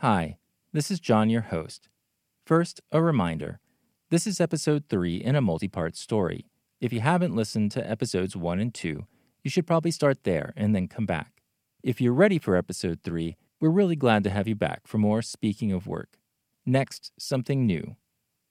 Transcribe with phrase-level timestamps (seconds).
[0.00, 0.36] Hi,
[0.74, 1.88] this is John, your host.
[2.44, 3.60] First, a reminder
[4.10, 6.50] this is episode 3 in a multi part story.
[6.82, 9.06] If you haven't listened to episodes 1 and 2,
[9.42, 11.40] you should probably start there and then come back.
[11.82, 15.22] If you're ready for episode 3, we're really glad to have you back for more
[15.22, 16.18] Speaking of Work.
[16.66, 17.96] Next, something new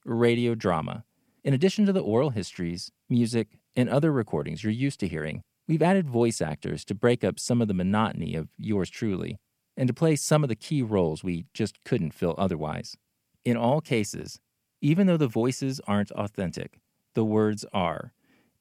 [0.04, 1.04] radio drama.
[1.44, 5.84] In addition to the oral histories, music, and other recordings you're used to hearing, we've
[5.84, 9.38] added voice actors to break up some of the monotony of yours truly
[9.78, 12.96] and to play some of the key roles we just couldn't fill otherwise.
[13.44, 14.40] In all cases,
[14.82, 16.80] even though the voices aren't authentic,
[17.14, 18.14] the words are.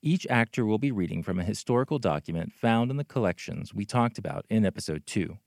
[0.02, 4.18] Each actor will be reading from a historical document found in the collections we talked
[4.18, 5.38] about in episode 2.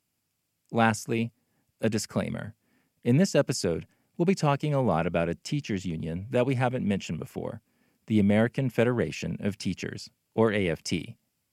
[0.72, 1.32] Lastly,
[1.80, 2.56] a disclaimer.
[3.04, 3.86] In this episode,
[4.18, 7.62] we'll be talking a lot about a teachers' union that we haven't mentioned before
[8.08, 10.94] the American Federation of Teachers, or AFT.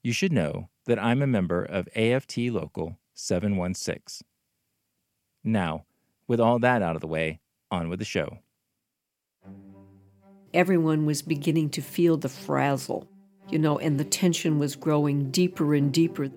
[0.02, 4.27] You should know that I'm a member of AFT Local 716.
[5.42, 5.84] Now,
[6.27, 8.38] with all that out of the way, on with the show.
[10.52, 13.08] Everyone was beginning to feel the frazzle,
[13.50, 16.30] you know, and the tension was growing deeper and deeper.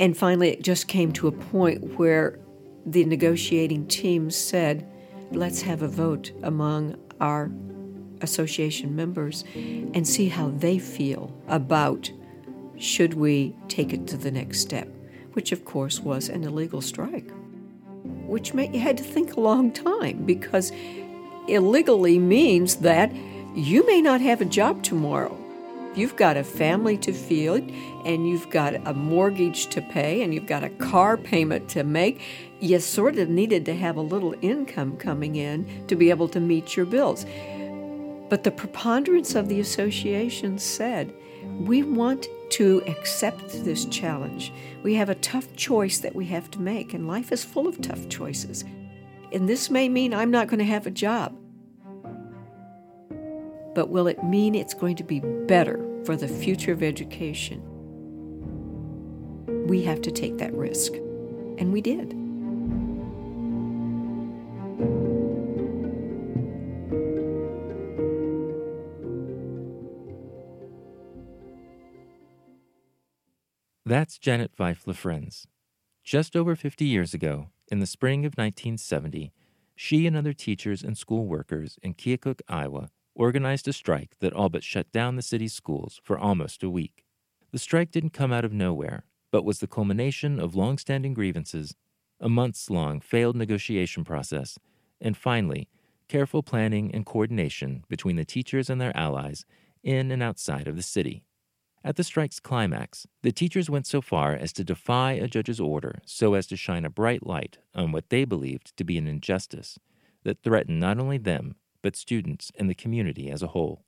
[0.00, 2.38] And finally, it just came to a point where
[2.84, 4.88] the negotiating team said,
[5.30, 7.50] let's have a vote among our
[8.22, 12.10] association members and see how they feel about
[12.76, 14.88] should we take it to the next step
[15.32, 17.30] which of course was an illegal strike,
[18.26, 20.72] which meant you had to think a long time because
[21.48, 23.12] illegally means that
[23.54, 25.36] you may not have a job tomorrow.
[25.96, 30.46] You've got a family to feed, and you've got a mortgage to pay, and you've
[30.46, 32.20] got a car payment to make.
[32.60, 36.38] You sort of needed to have a little income coming in to be able to
[36.38, 37.26] meet your bills.
[38.28, 41.12] But the preponderance of the association said,
[41.58, 44.52] we want to accept this challenge.
[44.82, 47.80] We have a tough choice that we have to make, and life is full of
[47.80, 48.64] tough choices.
[49.32, 51.36] And this may mean I'm not going to have a job.
[53.74, 57.62] But will it mean it's going to be better for the future of education?
[59.66, 60.94] We have to take that risk.
[61.58, 62.19] And we did.
[73.90, 75.46] That's Janet Fife LaFrenz.
[76.04, 79.32] Just over 50 years ago, in the spring of 1970,
[79.74, 84.48] she and other teachers and school workers in Keokuk, Iowa, organized a strike that all
[84.48, 87.04] but shut down the city's schools for almost a week.
[87.50, 91.74] The strike didn't come out of nowhere, but was the culmination of long-standing grievances,
[92.20, 94.56] a months long failed negotiation process,
[95.00, 95.68] and finally,
[96.06, 99.44] careful planning and coordination between the teachers and their allies
[99.82, 101.24] in and outside of the city.
[101.82, 106.00] At the strike's climax, the teachers went so far as to defy a judge's order
[106.04, 109.78] so as to shine a bright light on what they believed to be an injustice
[110.22, 113.82] that threatened not only them, but students and the community as a whole.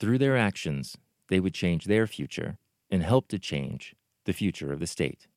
[0.00, 0.96] Through their actions,
[1.28, 2.58] they would change their future
[2.90, 3.94] and help to change
[4.24, 5.28] the future of the state.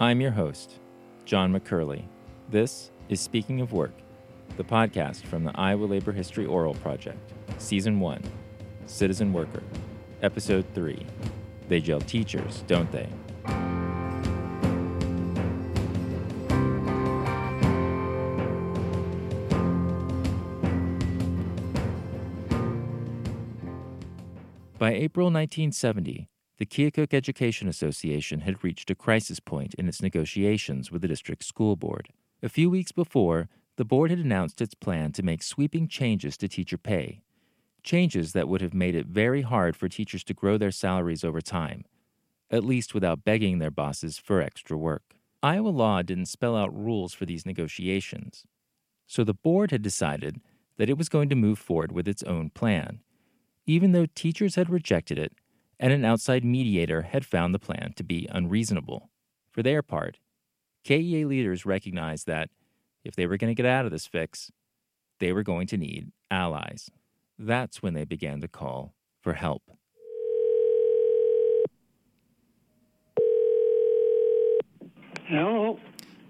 [0.00, 0.78] I'm your host,
[1.26, 2.04] John McCurley.
[2.48, 3.94] This is Speaking of Work,
[4.56, 8.22] the podcast from the Iowa Labor History Oral Project, Season 1
[8.86, 9.62] Citizen Worker,
[10.22, 11.04] Episode 3.
[11.68, 13.08] They jail teachers, don't they?
[24.78, 30.92] By April 1970, the Keokuk Education Association had reached a crisis point in its negotiations
[30.92, 32.08] with the district school board.
[32.42, 36.48] A few weeks before, the board had announced its plan to make sweeping changes to
[36.48, 37.22] teacher pay
[37.86, 41.40] changes that would have made it very hard for teachers to grow their salaries over
[41.40, 41.84] time,
[42.50, 45.14] at least without begging their bosses for extra work.
[45.42, 48.44] Iowa law didn't spell out rules for these negotiations,
[49.06, 50.40] so the board had decided
[50.76, 53.00] that it was going to move forward with its own plan,
[53.64, 55.32] even though teachers had rejected it
[55.78, 59.10] and an outside mediator had found the plan to be unreasonable.
[59.50, 60.18] For their part,
[60.84, 62.50] KEA leaders recognized that
[63.04, 64.50] if they were going to get out of this fix,
[65.20, 66.90] they were going to need allies.
[67.38, 69.62] That's when they began to call for help.
[75.26, 75.78] Hello.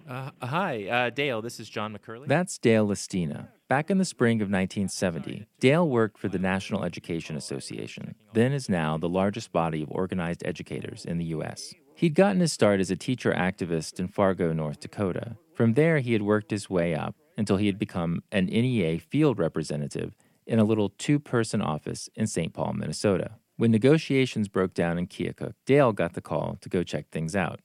[0.08, 1.42] Uh, hi, uh, Dale.
[1.42, 2.26] This is John McCurley.
[2.26, 3.48] That's Dale Lestina.
[3.68, 8.68] Back in the spring of 1970, Dale worked for the National Education Association, then is
[8.68, 11.74] now the largest body of organized educators in the U.S.
[11.96, 15.36] He'd gotten his start as a teacher activist in Fargo, North Dakota.
[15.54, 19.38] From there, he had worked his way up until he had become an NEA field
[19.38, 20.14] representative
[20.46, 22.52] in a little two person office in St.
[22.52, 23.32] Paul, Minnesota.
[23.56, 27.60] When negotiations broke down in Keokuk, Dale got the call to go check things out.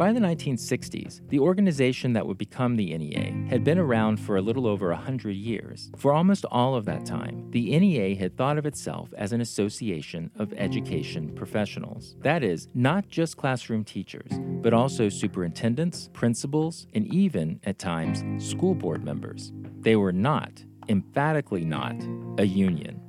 [0.00, 4.40] By the 1960s, the organization that would become the NEA had been around for a
[4.40, 5.90] little over 100 years.
[5.98, 10.30] For almost all of that time, the NEA had thought of itself as an association
[10.38, 12.16] of education professionals.
[12.20, 14.30] That is, not just classroom teachers,
[14.62, 19.52] but also superintendents, principals, and even, at times, school board members.
[19.80, 21.94] They were not, emphatically not,
[22.38, 23.00] a union.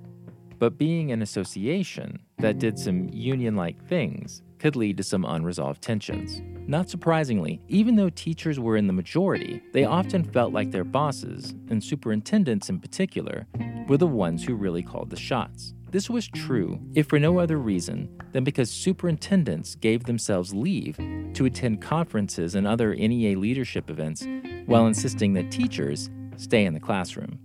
[0.60, 5.81] But being an association that did some union like things could lead to some unresolved
[5.81, 6.44] tensions.
[6.68, 11.56] Not surprisingly, even though teachers were in the majority, they often felt like their bosses,
[11.69, 13.48] and superintendents in particular,
[13.88, 15.74] were the ones who really called the shots.
[15.89, 20.98] This was true, if for no other reason than because superintendents gave themselves leave
[21.33, 24.25] to attend conferences and other NEA leadership events
[24.68, 27.39] while insisting that teachers stay in the classroom.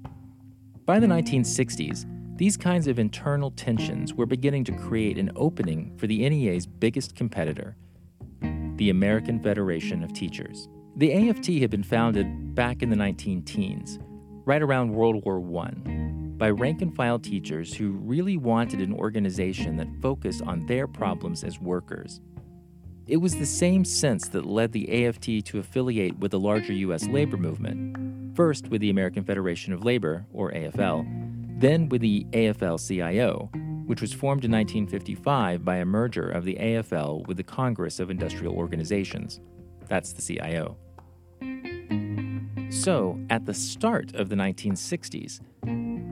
[0.86, 2.06] By the 1960s,
[2.36, 7.16] these kinds of internal tensions were beginning to create an opening for the NEA's biggest
[7.16, 7.76] competitor,
[8.76, 10.68] the American Federation of Teachers.
[10.94, 13.98] The AFT had been founded back in the 19 teens,
[14.44, 15.70] right around World War I,
[16.38, 21.42] by rank and file teachers who really wanted an organization that focused on their problems
[21.42, 22.20] as workers.
[23.08, 27.08] It was the same sense that led the AFT to affiliate with the larger U.S.
[27.08, 28.05] labor movement,
[28.36, 31.06] first with the American Federation of Labor, or AFL,
[31.58, 33.50] then with the AFL CIO,
[33.86, 38.10] which was formed in 1955 by a merger of the AFL with the Congress of
[38.10, 39.40] Industrial Organizations.
[39.88, 40.76] That's the CIO.
[42.68, 45.40] So, at the start of the 1960s,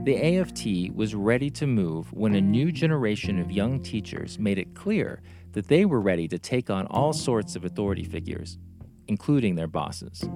[0.04, 4.74] the AFT was ready to move when a new generation of young teachers made it
[4.74, 5.20] clear
[5.52, 8.58] that they were ready to take on all sorts of authority figures,
[9.08, 10.28] including their bosses.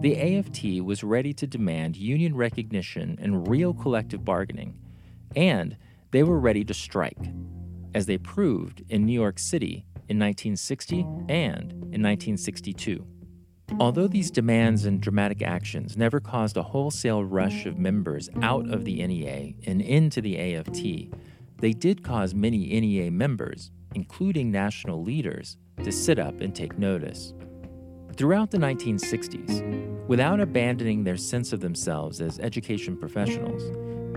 [0.00, 4.78] The AFT was ready to demand union recognition and real collective bargaining,
[5.36, 5.76] and
[6.10, 7.32] they were ready to strike,
[7.94, 13.06] as they proved in New York City in 1960 and in 1962.
[13.78, 18.84] Although these demands and dramatic actions never caused a wholesale rush of members out of
[18.84, 21.14] the NEA and into the AFT,
[21.58, 27.32] they did cause many NEA members, including national leaders, to sit up and take notice.
[28.20, 33.62] Throughout the 1960s, without abandoning their sense of themselves as education professionals,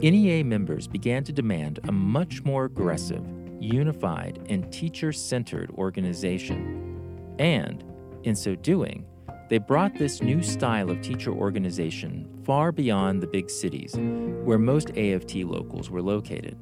[0.01, 3.25] NEA members began to demand a much more aggressive,
[3.61, 7.37] unified, and teacher centered organization.
[7.39, 7.81] And,
[8.23, 9.05] in so doing,
[9.49, 13.95] they brought this new style of teacher organization far beyond the big cities
[14.43, 16.57] where most AFT locals were located.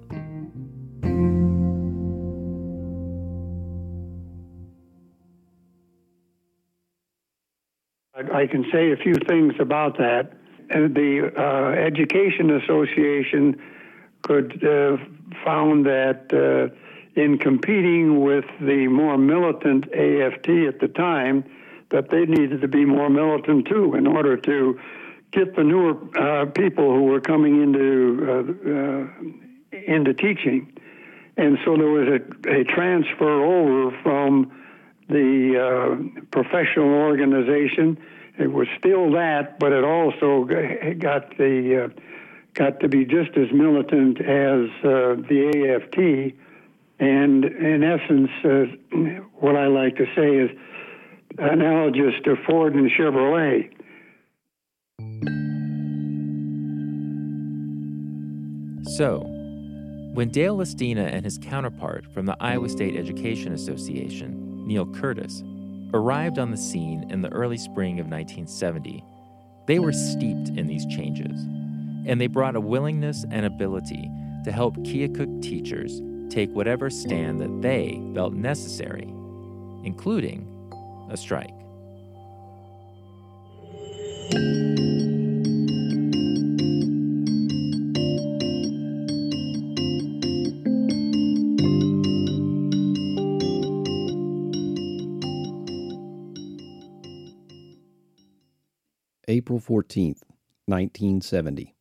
[8.42, 10.32] I can say a few things about that.
[10.70, 13.62] The uh, Education Association
[14.24, 14.98] could uh,
[15.46, 16.74] found that uh,
[17.22, 21.44] in competing with the more militant AFT at the time,
[21.90, 24.80] that they needed to be more militant too in order to
[25.32, 27.88] get the newer uh, people who were coming into
[28.28, 30.72] uh, uh, into teaching,
[31.38, 34.52] and so there was a, a transfer over from
[35.10, 37.98] the uh, professional organization.
[38.42, 40.46] It was still that, but it also
[41.00, 42.02] got the uh,
[42.56, 46.36] got to be just as militant as uh, the AFT.
[47.00, 50.50] And in essence, uh, what I like to say is
[51.38, 53.72] analogous to Ford and Chevrolet.
[58.98, 59.20] So,
[60.14, 65.44] when Dale Lestina and his counterpart from the Iowa State Education Association Neil Curtis,
[65.94, 69.04] arrived on the scene in the early spring of 1970,
[69.68, 71.42] they were steeped in these changes,
[72.06, 74.10] and they brought a willingness and ability
[74.44, 79.08] to help Keokuk teachers take whatever stand that they felt necessary,
[79.84, 80.48] including
[81.10, 81.54] a strike.
[99.42, 100.22] April 14th,
[100.68, 101.74] 1970.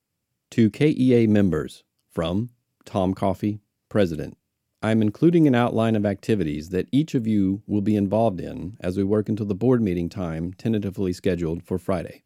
[0.53, 2.49] To KEA members, from
[2.87, 4.39] Tom Coffey, President.
[4.83, 8.79] I am including an outline of activities that each of you will be involved in
[8.81, 12.23] as we work until the board meeting time tentatively scheduled for Friday.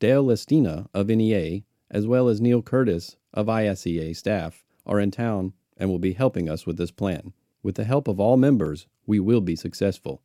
[0.00, 5.54] Dale Lestina of NEA, as well as Neil Curtis of ISEA staff, are in town
[5.78, 7.32] and will be helping us with this plan.
[7.62, 10.20] With the help of all members, we will be successful.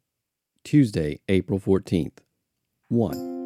[0.66, 2.18] Tuesday, April 14th.
[2.89, 3.38] 1.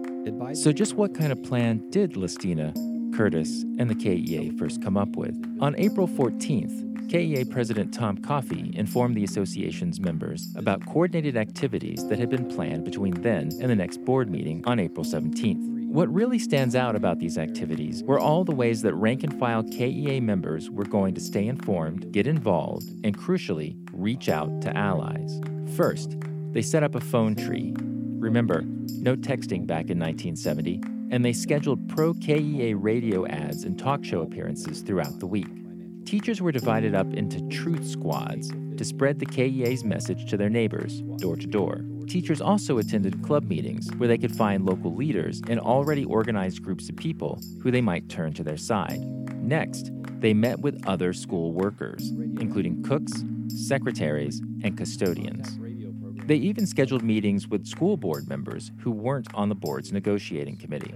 [0.56, 2.74] So, just what kind of plan did Lestina,
[3.16, 5.36] Curtis, and the KEA first come up with?
[5.60, 12.18] On April 14th, KEA President Tom Coffey informed the association's members about coordinated activities that
[12.18, 15.74] had been planned between then and the next board meeting on April 17th.
[15.90, 19.62] What really stands out about these activities were all the ways that rank and file
[19.62, 25.40] KEA members were going to stay informed, get involved, and crucially, reach out to allies.
[25.76, 26.16] First,
[26.52, 27.76] they set up a phone tree.
[28.24, 30.80] Remember, no texting back in 1970,
[31.12, 35.50] and they scheduled pro KEA radio ads and talk show appearances throughout the week.
[36.06, 41.02] Teachers were divided up into truth squads to spread the KEA's message to their neighbors,
[41.18, 41.82] door to door.
[42.08, 46.88] Teachers also attended club meetings where they could find local leaders and already organized groups
[46.88, 49.02] of people who they might turn to their side.
[49.36, 55.60] Next, they met with other school workers, including cooks, secretaries, and custodians.
[56.26, 60.94] They even scheduled meetings with school board members who weren't on the board's negotiating committee.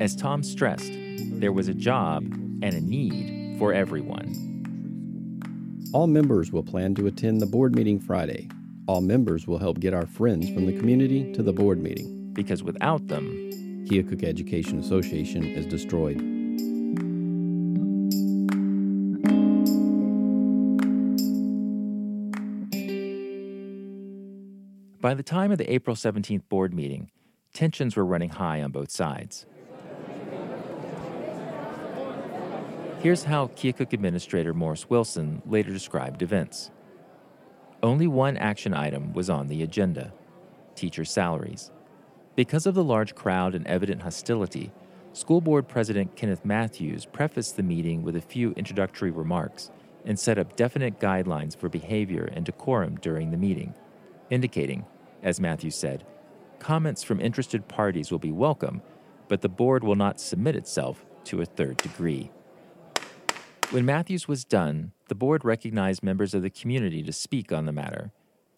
[0.00, 0.92] As Tom stressed,
[1.38, 4.50] there was a job and a need for everyone.
[5.92, 8.48] All members will plan to attend the board meeting Friday.
[8.88, 12.32] All members will help get our friends from the community to the board meeting.
[12.32, 13.28] Because without them,
[13.86, 16.33] Keokuk Education Association is destroyed.
[25.04, 27.10] By the time of the April 17th board meeting,
[27.52, 29.44] tensions were running high on both sides.
[33.00, 36.70] Here's how Keokuk Administrator Morris Wilson later described events.
[37.82, 40.10] Only one action item was on the agenda
[40.74, 41.70] teacher salaries.
[42.34, 44.72] Because of the large crowd and evident hostility,
[45.12, 49.70] School Board President Kenneth Matthews prefaced the meeting with a few introductory remarks
[50.06, 53.74] and set up definite guidelines for behavior and decorum during the meeting,
[54.30, 54.86] indicating,
[55.24, 56.04] as Matthews said,
[56.60, 58.82] comments from interested parties will be welcome,
[59.26, 62.30] but the board will not submit itself to a third degree.
[63.70, 67.72] When Matthews was done, the board recognized members of the community to speak on the
[67.72, 68.12] matter.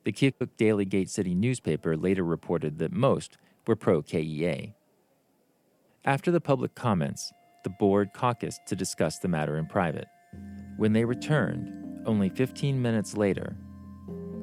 [0.04, 4.74] The Keokuk Daily Gate City newspaper later reported that most were pro KEA.
[6.04, 7.32] After the public comments,
[7.64, 10.06] the board caucused to discuss the matter in private.
[10.76, 13.56] When they returned, only 15 minutes later,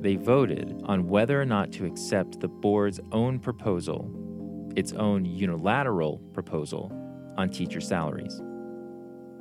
[0.03, 4.11] they voted on whether or not to accept the board's own proposal,
[4.75, 6.91] its own unilateral proposal,
[7.37, 8.41] on teacher salaries.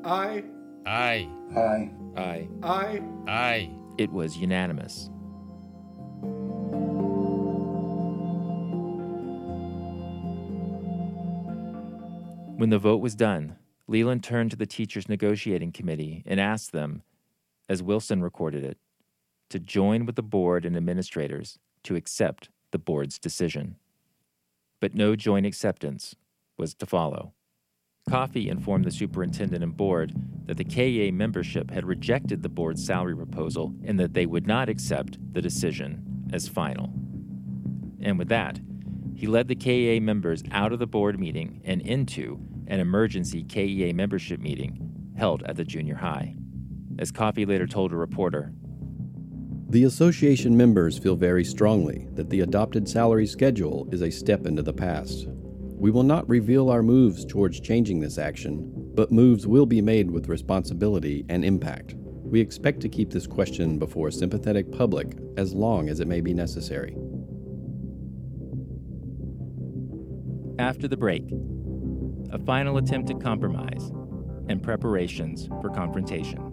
[0.05, 0.45] Aye.
[0.87, 1.29] Aye.
[1.57, 1.91] Aye.
[2.17, 2.49] Aye.
[2.63, 3.03] Aye.
[3.27, 3.71] Aye.
[3.99, 5.11] It was unanimous.
[12.57, 13.57] When the vote was done,
[13.89, 17.03] Leland turned to the teachers' negotiating committee and asked them,
[17.69, 18.79] as Wilson recorded it,
[19.53, 23.77] to join with the board and administrators to accept the board's decision.
[24.81, 26.17] But no joint acceptance
[26.59, 27.33] was to follow.
[28.09, 30.13] Coffey informed the superintendent and board
[30.47, 34.69] that the KEA membership had rejected the board's salary proposal and that they would not
[34.69, 36.93] accept the decision as final.
[38.01, 38.61] And with that,
[39.15, 43.93] he led the KEA members out of the board meeting and into an emergency KEA
[43.93, 46.35] membership meeting held at the junior high.
[46.99, 48.53] As Coffey later told a reporter,
[49.73, 54.61] The association members feel very strongly that the adopted salary schedule is a step into
[54.61, 55.27] the past.
[55.27, 60.11] We will not reveal our moves towards changing this action, but moves will be made
[60.11, 61.95] with responsibility and impact.
[61.97, 66.21] We expect to keep this question before a sympathetic public as long as it may
[66.21, 66.95] be necessary.
[70.59, 71.25] after the break,
[72.31, 73.91] a final attempt at compromise
[74.51, 76.52] and preparations for confrontation.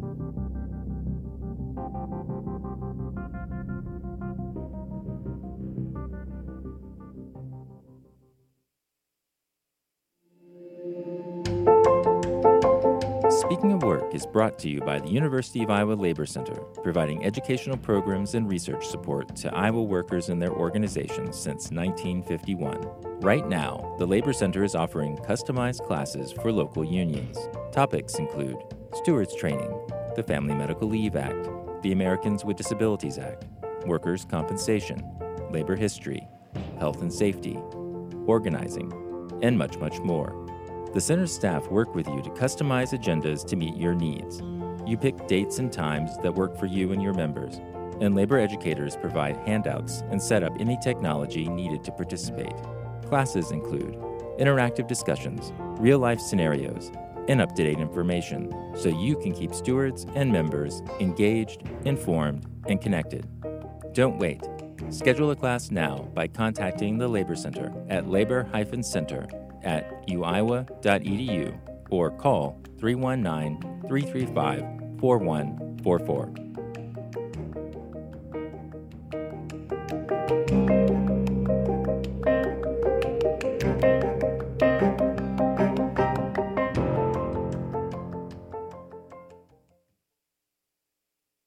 [14.20, 18.50] Is brought to you by the University of Iowa Labor Center, providing educational programs and
[18.50, 23.22] research support to Iowa workers and their organizations since 1951.
[23.22, 27.38] Right now, the Labor Center is offering customized classes for local unions.
[27.72, 28.58] Topics include
[28.94, 29.74] stewards training,
[30.18, 31.48] the Family Medical Leave Act,
[31.82, 33.46] the Americans with Disabilities Act,
[33.86, 35.02] workers' compensation,
[35.50, 36.28] labor history,
[36.78, 37.58] health and safety,
[38.26, 38.92] organizing,
[39.42, 40.49] and much, much more.
[40.92, 44.42] The center's staff work with you to customize agendas to meet your needs.
[44.88, 47.62] You pick dates and times that work for you and your members,
[48.02, 52.56] and labor educators provide handouts and set up any technology needed to participate.
[53.06, 53.94] Classes include
[54.40, 56.92] interactive discussions, real life scenarios,
[57.28, 62.82] and up to date information so you can keep stewards and members engaged, informed, and
[62.82, 63.28] connected.
[63.94, 64.42] Don't wait.
[64.90, 69.28] Schedule a class now by contacting the Labor Center at labor-center
[69.64, 71.58] at uiowa.edu
[71.90, 76.50] or call 319 335 4144.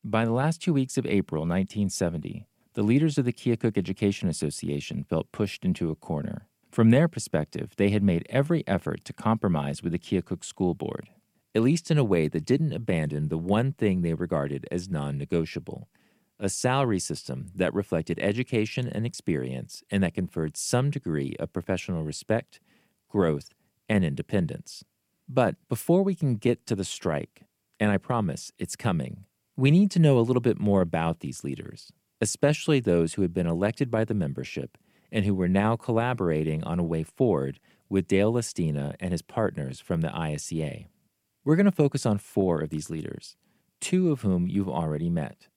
[0.04, 5.04] By the last two weeks of April 1970, the leaders of the Keokuk Education Association
[5.04, 6.48] felt pushed into a corner.
[6.72, 11.10] From their perspective, they had made every effort to compromise with the Keokuk School Board,
[11.54, 15.18] at least in a way that didn't abandon the one thing they regarded as non
[15.18, 15.88] negotiable
[16.38, 22.02] a salary system that reflected education and experience and that conferred some degree of professional
[22.02, 22.58] respect,
[23.08, 23.50] growth,
[23.88, 24.82] and independence.
[25.28, 27.44] But before we can get to the strike,
[27.78, 29.24] and I promise it's coming,
[29.56, 33.32] we need to know a little bit more about these leaders, especially those who had
[33.32, 34.76] been elected by the membership
[35.12, 39.78] and who were now collaborating on a way forward with Dale Lestina and his partners
[39.78, 40.86] from the ISEA.
[41.44, 43.36] We're going to focus on four of these leaders,
[43.80, 45.48] two of whom you've already met.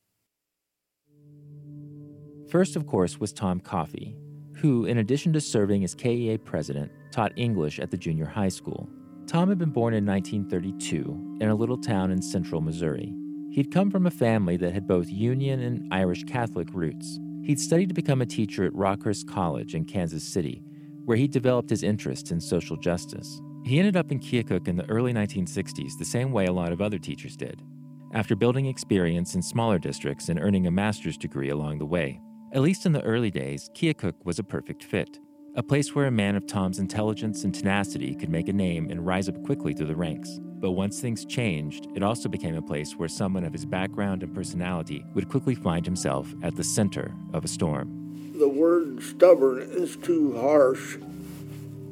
[2.49, 4.15] First, of course, was Tom Coffey,
[4.55, 8.89] who, in addition to serving as KEA president, taught English at the junior high school.
[9.27, 13.13] Tom had been born in 1932 in a little town in central Missouri.
[13.51, 17.19] He'd come from a family that had both Union and Irish Catholic roots.
[17.45, 20.63] He'd studied to become a teacher at Rockhurst College in Kansas City,
[21.05, 23.39] where he developed his interest in social justice.
[23.63, 26.81] He ended up in Keokuk in the early 1960s the same way a lot of
[26.81, 27.61] other teachers did,
[28.13, 32.19] after building experience in smaller districts and earning a master's degree along the way.
[32.51, 35.19] At least in the early days, Keokuk was a perfect fit,
[35.55, 39.05] a place where a man of Tom's intelligence and tenacity could make a name and
[39.05, 40.37] rise up quickly through the ranks.
[40.41, 44.35] But once things changed, it also became a place where someone of his background and
[44.35, 48.33] personality would quickly find himself at the center of a storm.
[48.37, 50.97] The word stubborn is too harsh,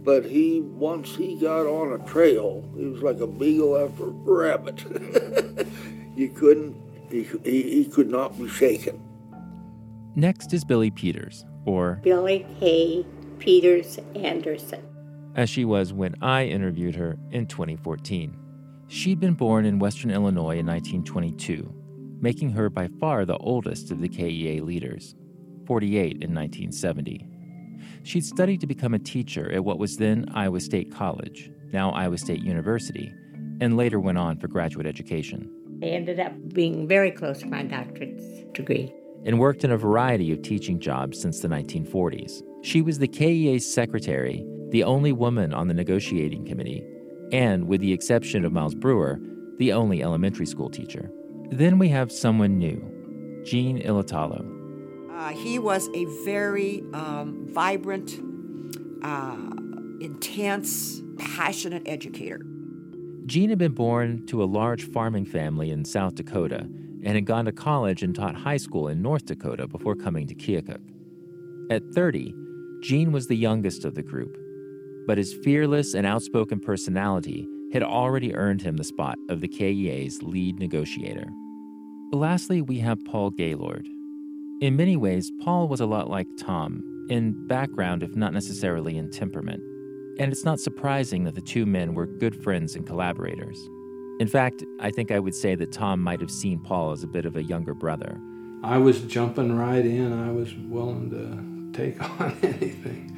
[0.03, 4.09] but he, once he got on a trail, he was like a beagle after a
[4.09, 4.83] rabbit.
[6.17, 6.75] you couldn't,
[7.09, 9.01] he, he, he could not be shaken.
[10.15, 13.05] Next is Billy Peters, or Billy K.
[13.43, 14.81] Peters Anderson,
[15.35, 18.37] as she was when I interviewed her in 2014.
[18.87, 21.69] She'd been born in Western Illinois in 1922,
[22.21, 25.15] making her by far the oldest of the KEA leaders,
[25.67, 27.27] 48 in 1970.
[28.03, 32.17] She'd studied to become a teacher at what was then Iowa State College, now Iowa
[32.17, 33.13] State University,
[33.59, 35.51] and later went on for graduate education.
[35.83, 38.93] I ended up being very close to my doctorate degree
[39.25, 42.41] and worked in a variety of teaching jobs since the 1940s.
[42.63, 46.81] She was the KEA's secretary, the only woman on the negotiating committee,
[47.33, 49.19] and, with the exception of Miles Brewer,
[49.57, 51.11] the only elementary school teacher.
[51.51, 54.49] Then we have someone new, Gene Ilatalo.
[55.11, 58.13] Uh, he was a very um, vibrant,
[59.03, 59.35] uh,
[59.99, 62.39] intense, passionate educator.
[63.25, 67.43] Gene had been born to a large farming family in South Dakota and had gone
[67.43, 70.79] to college and taught high school in North Dakota before coming to Keokuk.
[71.69, 72.33] At 30,
[72.83, 74.37] Gene was the youngest of the group,
[75.07, 80.21] but his fearless and outspoken personality had already earned him the spot of the KEA's
[80.21, 81.27] lead negotiator.
[82.11, 83.87] Lastly, we have Paul Gaylord.
[84.59, 89.09] In many ways, Paul was a lot like Tom, in background, if not necessarily in
[89.09, 89.63] temperament.
[90.19, 93.57] And it's not surprising that the two men were good friends and collaborators.
[94.19, 97.07] In fact, I think I would say that Tom might have seen Paul as a
[97.07, 98.19] bit of a younger brother.
[98.61, 100.11] I was jumping right in.
[100.11, 103.09] I was willing to take on anything.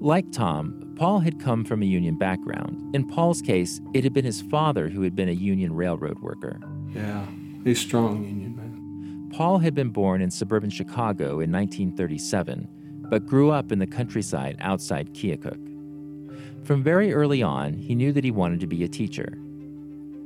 [0.00, 2.94] Like Tom, Paul had come from a union background.
[2.94, 6.60] In Paul's case, it had been his father who had been a union railroad worker.
[6.94, 7.26] Yeah,
[7.64, 9.30] he's strong union man.
[9.32, 14.56] Paul had been born in suburban Chicago in 1937, but grew up in the countryside
[14.60, 16.66] outside Keokuk.
[16.66, 19.38] From very early on, he knew that he wanted to be a teacher.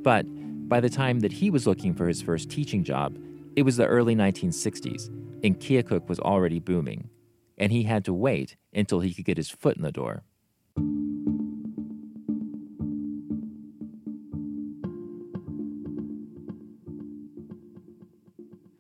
[0.02, 0.26] But
[0.68, 3.18] by the time that he was looking for his first teaching job,
[3.56, 5.10] it was the early 1960s,
[5.42, 7.11] and Keokuk was already booming,
[7.59, 10.22] and he had to wait until he could get his foot in the door.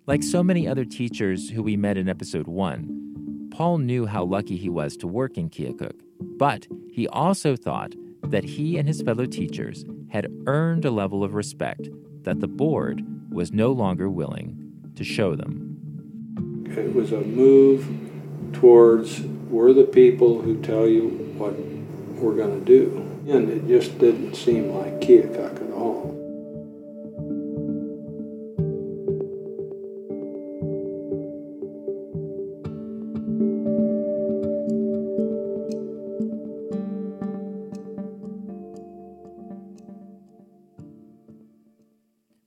[0.06, 4.56] Like so many other teachers who we met in episode 1, Paul knew how lucky
[4.56, 6.00] he was to work in Keokuk,
[6.38, 11.34] but he also thought that he and his fellow teachers had earned a level of
[11.34, 11.88] respect
[12.22, 14.58] that the board was no longer willing
[14.96, 15.61] to show them.
[16.76, 17.86] It was a move
[18.54, 22.98] towards we're the people who tell you what we're going to do.
[23.28, 26.18] And it just didn't seem like Keokuk at all.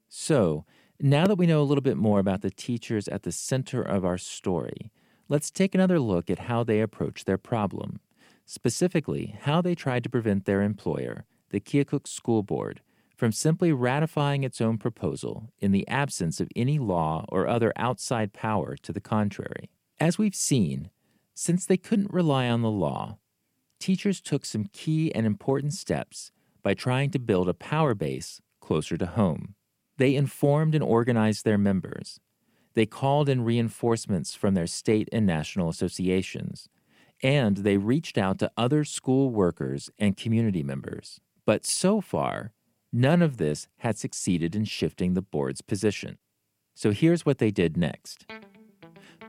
[0.09, 0.65] So,
[1.01, 4.05] now that we know a little bit more about the teachers at the center of
[4.05, 4.91] our story,
[5.27, 7.99] let's take another look at how they approached their problem.
[8.45, 12.81] Specifically, how they tried to prevent their employer, the Keokuk School Board,
[13.15, 18.33] from simply ratifying its own proposal in the absence of any law or other outside
[18.33, 19.69] power to the contrary.
[19.99, 20.89] As we've seen,
[21.33, 23.17] since they couldn't rely on the law,
[23.79, 26.31] teachers took some key and important steps
[26.61, 29.55] by trying to build a power base closer to home.
[29.97, 32.19] They informed and organized their members.
[32.73, 36.67] They called in reinforcements from their state and national associations.
[37.23, 41.21] And they reached out to other school workers and community members.
[41.45, 42.51] But so far,
[42.91, 46.17] none of this had succeeded in shifting the board's position.
[46.73, 48.25] So here's what they did next.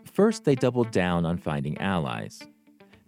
[0.05, 2.42] First, they doubled down on finding allies.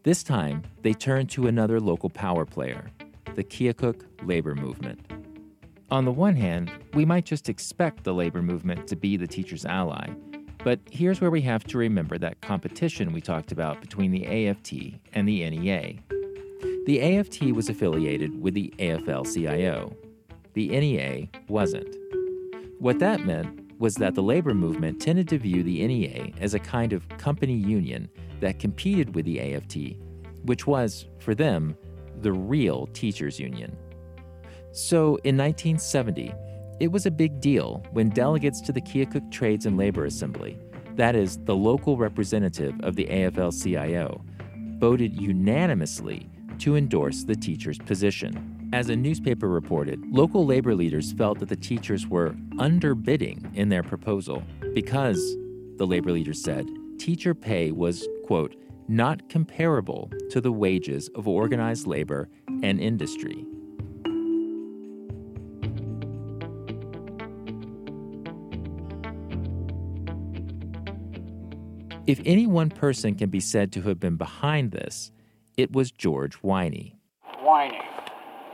[0.04, 2.90] This time, they turned to another local power player,
[3.34, 5.00] the Keokuk labor movement.
[5.90, 9.64] On the one hand, we might just expect the labor movement to be the teacher's
[9.64, 10.10] ally,
[10.62, 14.72] but here's where we have to remember that competition we talked about between the AFT
[15.14, 15.94] and the NEA.
[16.84, 19.96] The AFT was affiliated with the AFL CIO.
[20.52, 21.96] The NEA wasn't.
[22.78, 26.58] What that meant was that the labor movement tended to view the NEA as a
[26.58, 29.96] kind of company union that competed with the AFT,
[30.42, 31.74] which was, for them,
[32.20, 33.74] the real teachers' union.
[34.78, 36.32] So in 1970,
[36.78, 40.56] it was a big deal when delegates to the Keokuk Trades and Labor Assembly,
[40.94, 44.24] that is, the local representative of the AFL CIO,
[44.78, 48.70] voted unanimously to endorse the teacher's position.
[48.72, 53.82] As a newspaper reported, local labor leaders felt that the teachers were underbidding in their
[53.82, 55.18] proposal because,
[55.76, 56.68] the labor leaders said,
[57.00, 58.54] teacher pay was, quote,
[58.86, 62.28] not comparable to the wages of organized labor
[62.62, 63.44] and industry,
[72.08, 75.12] If any one person can be said to have been behind this,
[75.58, 76.94] it was George Winey.
[77.44, 77.82] Winey.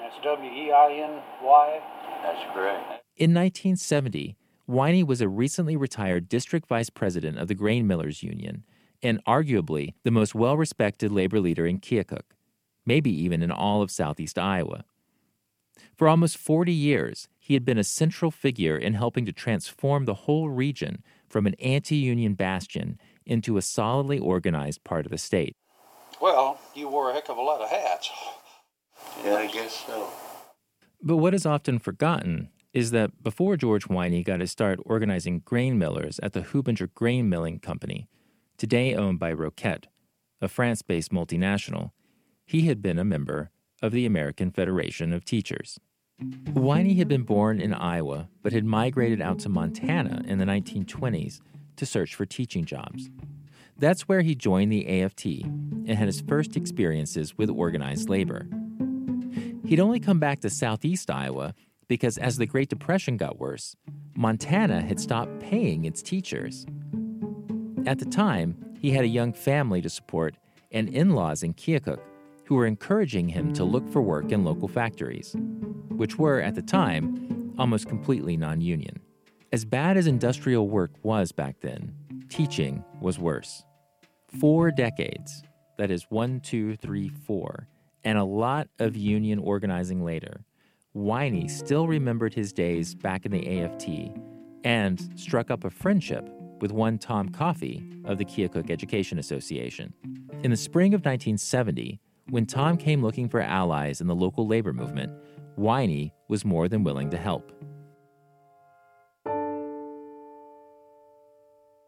[0.00, 1.80] That's W E I N Y?
[2.24, 3.04] That's correct.
[3.16, 4.36] In 1970,
[4.68, 8.64] Winey was a recently retired district vice president of the Grain Millers Union
[9.04, 12.34] and arguably the most well respected labor leader in Keokuk,
[12.84, 14.84] maybe even in all of southeast Iowa.
[15.94, 20.14] For almost 40 years, he had been a central figure in helping to transform the
[20.14, 25.56] whole region from an anti union bastion into a solidly organized part of the state.
[26.20, 28.10] Well, you wore a heck of a lot of hats.
[29.24, 30.08] Yeah, I guess so.
[31.02, 35.78] But what is often forgotten is that before George Winey got his start organizing grain
[35.78, 38.08] millers at the Hubinger Grain Milling Company,
[38.58, 39.84] today owned by Roquette,
[40.40, 41.90] a France based multinational,
[42.44, 45.78] he had been a member of the American Federation of Teachers.
[46.20, 51.40] Winey had been born in Iowa but had migrated out to Montana in the 1920s
[51.76, 53.10] to search for teaching jobs.
[53.78, 58.46] That's where he joined the AFT and had his first experiences with organized labor.
[59.66, 61.54] He'd only come back to southeast Iowa
[61.88, 63.74] because as the Great Depression got worse,
[64.16, 66.66] Montana had stopped paying its teachers.
[67.86, 70.36] At the time, he had a young family to support
[70.70, 72.00] and in laws in Keokuk
[72.44, 75.34] who were encouraging him to look for work in local factories,
[75.88, 79.00] which were, at the time, almost completely non union.
[79.54, 81.94] As bad as industrial work was back then,
[82.28, 83.64] teaching was worse.
[84.40, 85.44] Four decades,
[85.78, 87.68] that is one, two, three, four,
[88.02, 90.44] and a lot of union organizing later,
[90.92, 94.18] Winey still remembered his days back in the AFT
[94.64, 96.28] and struck up a friendship
[96.60, 99.94] with one Tom Coffey of the Keokuk Education Association.
[100.42, 104.72] In the spring of 1970, when Tom came looking for allies in the local labor
[104.72, 105.12] movement,
[105.56, 107.52] Winey was more than willing to help.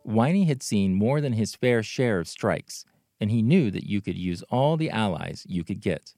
[0.07, 2.85] Winey had seen more than his fair share of strikes,
[3.21, 6.15] and he knew that you could use all the allies you could get.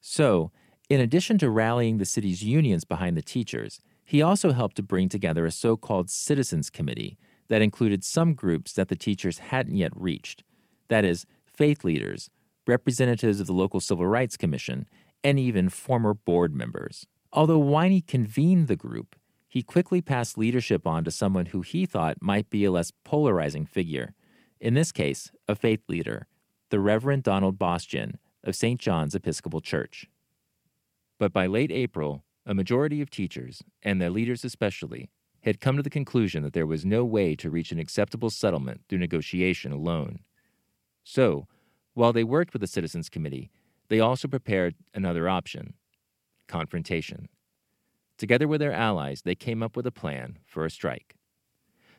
[0.00, 0.50] So,
[0.88, 5.08] in addition to rallying the city's unions behind the teachers, he also helped to bring
[5.08, 7.18] together a so called citizens committee
[7.48, 10.44] that included some groups that the teachers hadn't yet reached
[10.88, 12.30] that is, faith leaders,
[12.66, 14.86] representatives of the local Civil Rights Commission,
[15.24, 17.06] and even former board members.
[17.32, 19.16] Although Winey convened the group,
[19.48, 23.66] he quickly passed leadership on to someone who he thought might be a less polarizing
[23.66, 24.14] figure.
[24.60, 26.26] In this case, a faith leader,
[26.70, 28.80] the Reverend Donald Bostian of St.
[28.80, 30.06] John's Episcopal Church.
[31.18, 35.10] But by late April, a majority of teachers, and their leaders especially,
[35.42, 38.82] had come to the conclusion that there was no way to reach an acceptable settlement
[38.88, 40.20] through negotiation alone.
[41.04, 41.46] So,
[41.94, 43.50] while they worked with the Citizens Committee,
[43.88, 45.74] they also prepared another option
[46.48, 47.28] confrontation.
[48.18, 51.16] Together with their allies, they came up with a plan for a strike.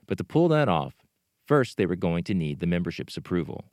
[0.08, 0.96] But to pull that off,
[1.46, 3.66] first they were going to need the membership's approval.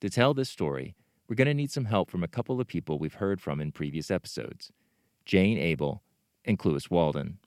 [0.00, 0.94] To tell this story,
[1.28, 3.70] we're going to need some help from a couple of people we've heard from in
[3.70, 4.72] previous episodes
[5.24, 6.02] Jane Abel
[6.44, 7.38] and Clewis Walden.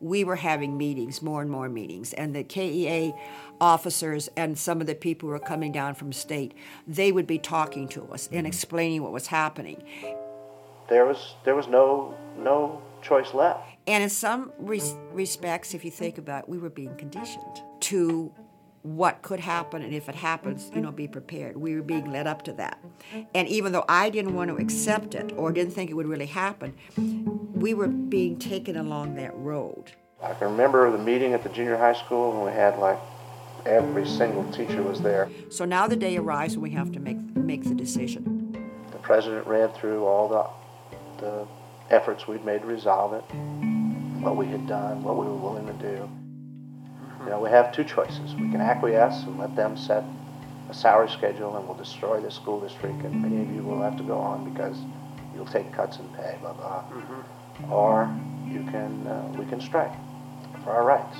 [0.00, 3.12] We were having meetings, more and more meetings, and the KEA
[3.60, 6.54] officers and some of the people who were coming down from state,
[6.88, 8.46] they would be talking to us and mm-hmm.
[8.46, 9.82] explaining what was happening.
[10.88, 13.60] There was there was no no choice left.
[13.86, 18.32] And in some res- respects, if you think about it, we were being conditioned to
[18.82, 21.56] what could happen, and if it happens, you know, be prepared.
[21.56, 22.82] We were being led up to that.
[23.34, 26.26] And even though I didn't want to accept it or didn't think it would really
[26.26, 26.74] happen,
[27.54, 29.92] we were being taken along that road.
[30.22, 32.98] I can remember the meeting at the junior high school when we had like
[33.66, 35.30] every single teacher was there.
[35.50, 38.72] So now the day arrives when we have to make make the decision.
[38.92, 41.46] The president ran through all the the
[41.94, 43.22] efforts we'd made to resolve it,
[44.22, 46.08] what we had done, what we were willing to do.
[47.24, 48.34] You know, we have two choices.
[48.34, 50.04] We can acquiesce and let them set
[50.70, 53.96] a salary schedule and we'll destroy the school district and many of you will have
[53.96, 54.76] to go on because
[55.34, 56.84] you'll take cuts in pay, blah, blah.
[56.84, 57.72] Mm-hmm.
[57.72, 58.14] Or
[58.48, 59.92] you can, uh, we can strike
[60.64, 61.18] for our rights.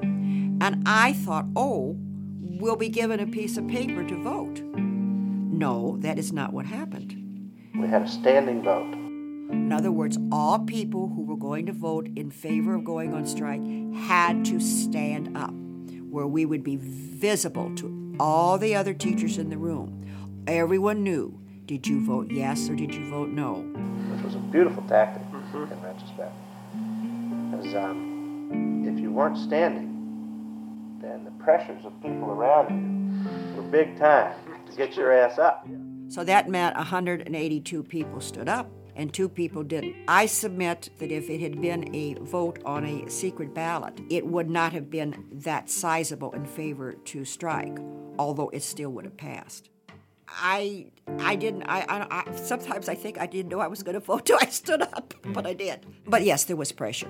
[0.00, 1.96] And I thought, oh,
[2.40, 4.60] we'll be given a piece of paper to vote.
[4.60, 7.14] No, that is not what happened.
[7.78, 8.97] We had a standing vote.
[9.50, 13.26] In other words, all people who were going to vote in favor of going on
[13.26, 13.62] strike
[13.94, 15.54] had to stand up,
[16.10, 20.04] where we would be visible to all the other teachers in the room.
[20.46, 23.56] Everyone knew did you vote yes or did you vote no?
[23.56, 25.70] Which was a beautiful tactic mm-hmm.
[25.70, 26.32] in retrospect.
[27.50, 33.98] Because um, if you weren't standing, then the pressures of people around you were big
[33.98, 34.34] time
[34.70, 35.66] to get your ass up.
[36.08, 39.94] So that meant 182 people stood up and two people didn't.
[40.08, 44.50] I submit that if it had been a vote on a secret ballot, it would
[44.50, 47.78] not have been that sizable in favor to strike,
[48.18, 49.70] although it still would have passed.
[50.28, 50.88] I
[51.20, 54.00] I didn't I, I, I sometimes I think I didn't know I was going to
[54.00, 55.32] vote till I stood up, mm-hmm.
[55.32, 55.86] but I did.
[56.06, 57.08] But yes, there was pressure.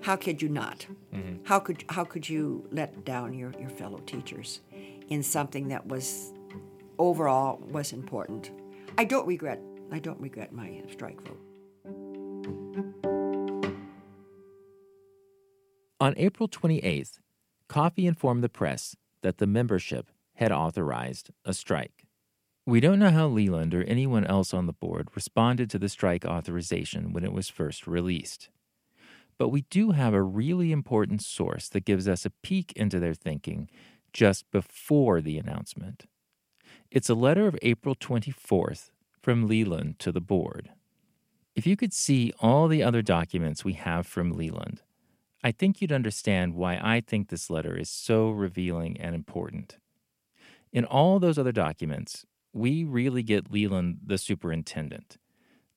[0.00, 0.86] How could you not?
[1.12, 1.44] Mm-hmm.
[1.44, 4.60] How could how could you let down your, your fellow teachers
[5.08, 6.32] in something that was
[6.98, 8.50] overall was important?
[8.96, 11.40] I don't regret I don't regret my strike vote.
[16.00, 17.20] On April 28th,
[17.68, 22.06] Coffey informed the press that the membership had authorized a strike.
[22.66, 26.24] We don't know how Leland or anyone else on the board responded to the strike
[26.24, 28.48] authorization when it was first released.
[29.38, 33.14] But we do have a really important source that gives us a peek into their
[33.14, 33.68] thinking
[34.12, 36.06] just before the announcement.
[36.90, 38.90] It's a letter of April 24th
[39.24, 40.68] from Leland to the board.
[41.56, 44.82] If you could see all the other documents we have from Leland,
[45.42, 49.78] I think you'd understand why I think this letter is so revealing and important.
[50.74, 55.16] In all those other documents, we really get Leland the superintendent,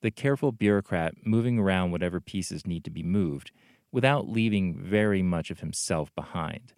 [0.01, 3.51] the careful bureaucrat moving around whatever pieces need to be moved
[3.93, 6.73] without leaving very much of himself behind.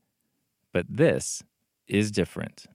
[0.71, 1.41] But this
[1.87, 2.67] is different.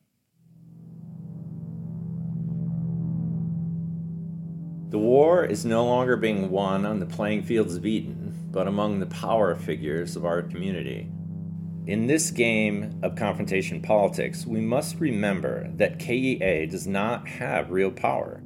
[4.95, 9.01] The war is no longer being won on the playing fields of Eton, but among
[9.01, 11.11] the power figures of our community.
[11.89, 17.91] In this game of confrontation politics, we must remember that KEA does not have real
[17.91, 18.41] power.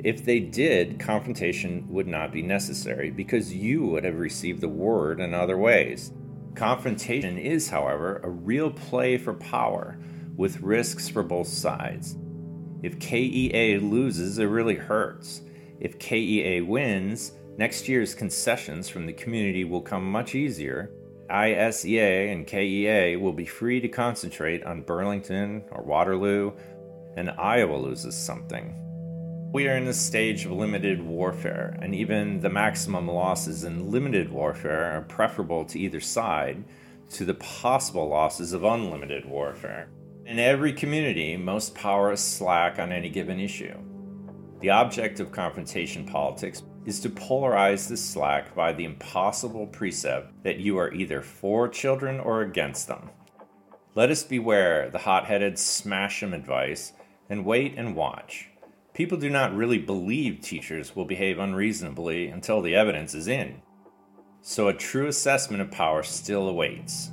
[0.00, 5.20] If they did, confrontation would not be necessary because you would have received the word
[5.20, 6.10] in other ways.
[6.56, 9.96] Confrontation is, however, a real play for power
[10.34, 12.16] with risks for both sides.
[12.82, 15.42] If KEA loses, it really hurts.
[15.84, 20.90] If KEA wins, next year's concessions from the community will come much easier.
[21.28, 26.52] ISEA and KEA will be free to concentrate on Burlington or Waterloo,
[27.18, 28.74] and Iowa loses something.
[29.52, 34.32] We are in a stage of limited warfare, and even the maximum losses in limited
[34.32, 36.64] warfare are preferable to either side
[37.10, 39.90] to the possible losses of unlimited warfare.
[40.24, 43.76] In every community, most power is slack on any given issue.
[44.64, 50.56] The object of confrontation politics is to polarize the slack by the impossible precept that
[50.56, 53.10] you are either for children or against them.
[53.94, 56.94] Let us beware the hot headed smash 'em advice
[57.28, 58.48] and wait and watch.
[58.94, 63.60] People do not really believe teachers will behave unreasonably until the evidence is in.
[64.40, 67.10] So a true assessment of power still awaits.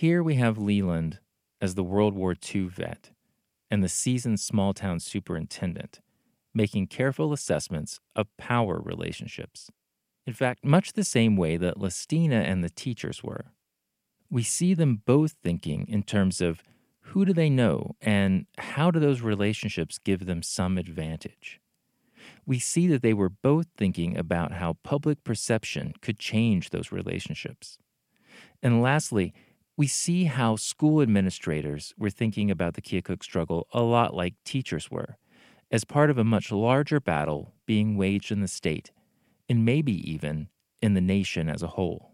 [0.00, 1.18] Here we have Leland
[1.60, 3.10] as the World War II vet
[3.70, 6.00] and the seasoned small town superintendent,
[6.54, 9.70] making careful assessments of power relationships.
[10.26, 13.52] In fact, much the same way that Lestina and the teachers were.
[14.30, 16.62] We see them both thinking in terms of
[17.00, 21.60] who do they know and how do those relationships give them some advantage.
[22.46, 27.76] We see that they were both thinking about how public perception could change those relationships.
[28.62, 29.34] And lastly,
[29.80, 34.90] we see how school administrators were thinking about the Keokuk struggle a lot like teachers
[34.90, 35.16] were,
[35.70, 38.90] as part of a much larger battle being waged in the state,
[39.48, 40.50] and maybe even
[40.82, 42.10] in the nation as a whole.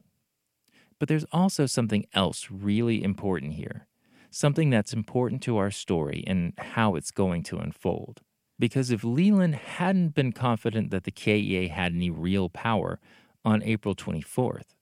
[1.00, 3.88] But there's also something else really important here,
[4.30, 8.20] something that's important to our story and how it's going to unfold.
[8.60, 13.00] Because if Leland hadn't been confident that the KEA had any real power
[13.44, 14.76] on April 24th,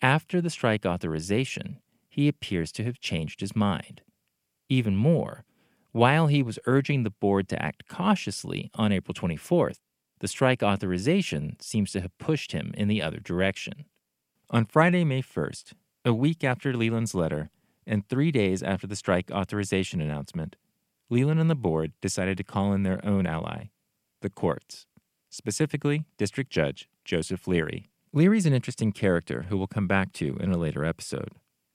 [0.00, 1.80] after the strike authorization,
[2.12, 4.02] he appears to have changed his mind.
[4.68, 5.44] Even more,
[5.92, 9.78] while he was urging the board to act cautiously on April 24th,
[10.20, 13.86] the strike authorization seems to have pushed him in the other direction.
[14.50, 15.72] On Friday, May 1st,
[16.04, 17.48] a week after Leland's letter,
[17.86, 20.56] and three days after the strike authorization announcement,
[21.08, 23.70] Leland and the board decided to call in their own ally,
[24.20, 24.86] the courts,
[25.30, 27.88] specifically District Judge Joseph Leary.
[28.12, 31.30] Leary's an interesting character who we'll come back to in a later episode.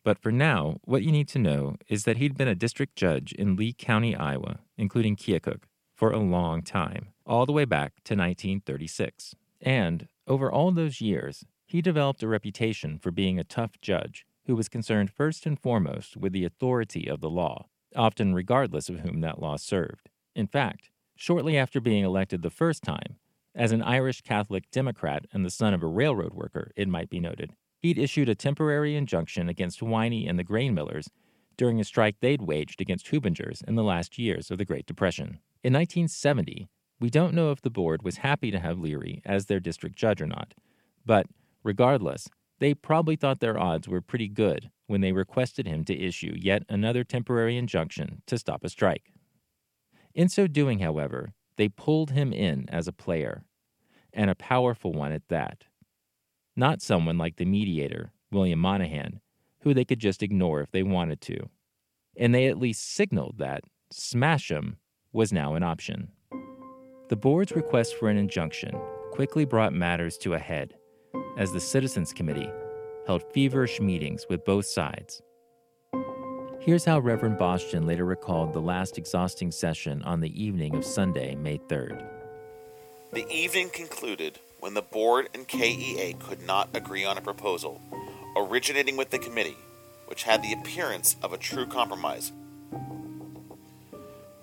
[0.07, 3.33] But for now, what you need to know is that he'd been a district judge
[3.33, 5.63] in Lee County, Iowa, including Keokuk,
[5.97, 9.35] for a long time, all the way back to 1936.
[9.59, 14.55] And over all those years, he developed a reputation for being a tough judge who
[14.55, 19.19] was concerned first and foremost with the authority of the law, often regardless of whom
[19.19, 20.07] that law served.
[20.33, 23.17] In fact, shortly after being elected the first time,
[23.53, 27.19] as an Irish Catholic Democrat and the son of a railroad worker, it might be
[27.19, 31.09] noted, he'd issued a temporary injunction against Winey and the grain millers
[31.57, 35.39] during a strike they'd waged against Hubingers in the last years of the Great Depression.
[35.63, 39.59] In 1970, we don't know if the board was happy to have Leary as their
[39.59, 40.53] district judge or not,
[41.05, 41.27] but
[41.63, 42.27] regardless,
[42.59, 46.63] they probably thought their odds were pretty good when they requested him to issue yet
[46.69, 49.11] another temporary injunction to stop a strike.
[50.15, 53.43] In so doing, however, they pulled him in as a player,
[54.13, 55.65] and a powerful one at that
[56.57, 59.21] not someone like the mediator, William Monahan,
[59.61, 61.49] who they could just ignore if they wanted to.
[62.17, 64.77] And they at least signaled that smash smash 'em
[65.13, 66.11] was now an option.
[67.09, 68.75] The board's request for an injunction
[69.11, 70.75] quickly brought matters to a head
[71.37, 72.49] as the Citizens Committee
[73.05, 75.21] held feverish meetings with both sides.
[76.59, 81.35] Here's how Reverend Boston later recalled the last exhausting session on the evening of Sunday,
[81.35, 82.03] May 3rd.
[83.13, 87.81] The evening concluded when the board and KEA could not agree on a proposal,
[88.35, 89.57] originating with the committee,
[90.07, 92.31] which had the appearance of a true compromise.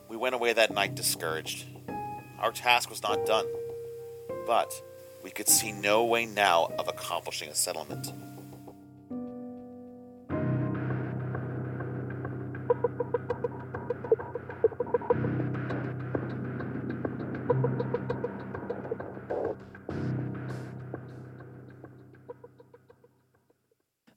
[0.08, 1.66] We went away that night discouraged.
[2.38, 3.46] Our task was not done,
[4.46, 4.80] but
[5.22, 8.12] we could see no way now of accomplishing a settlement.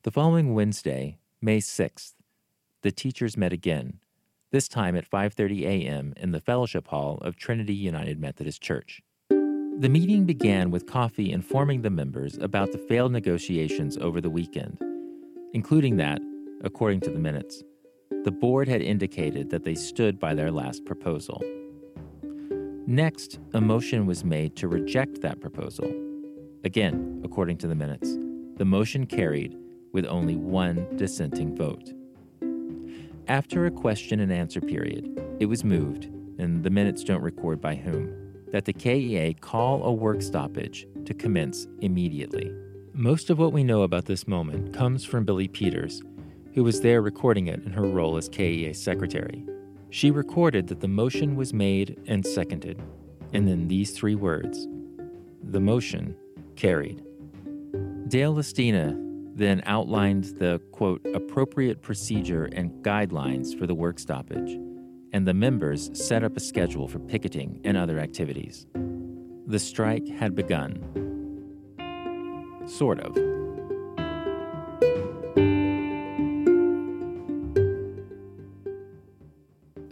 [0.08, 2.14] The following Wednesday, May 6th,
[2.82, 4.00] the teachers met again,
[4.54, 6.14] this time at 5:30 a.m.
[6.16, 9.02] in the fellowship hall of Trinity United Methodist Church.
[9.30, 14.82] The meeting began with Coffey informing the members about the failed negotiations over the weekend,
[15.54, 16.22] including that,
[16.64, 17.62] according to the minutes,
[18.24, 21.44] the board had indicated that they stood by their last proposal.
[22.88, 25.94] Next, a motion was made to reject that proposal.
[26.64, 28.18] Again, according to the minutes,
[28.56, 29.58] the motion carried
[29.98, 31.92] with only one dissenting vote.
[33.28, 36.06] After a question and answer period, it was moved,
[36.38, 38.14] and the minutes don't record by whom,
[38.52, 42.54] that the KEA call a work stoppage to commence immediately.
[42.94, 46.04] Most of what we know about this moment comes from Billy Peters,
[46.54, 49.44] who was there recording it in her role as KEA secretary.
[49.90, 52.80] She recorded that the motion was made and seconded,
[53.34, 54.68] and then these three words
[55.42, 56.16] the motion
[56.56, 57.04] carried.
[58.10, 59.07] Dale Lestina
[59.38, 64.58] then outlined the quote appropriate procedure and guidelines for the work stoppage,
[65.14, 68.66] and the members set up a schedule for picketing and other activities.
[69.46, 70.74] The strike had begun.
[72.66, 73.16] Sort of.